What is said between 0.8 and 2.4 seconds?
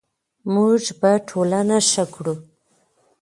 به ټولنه ښه کړو.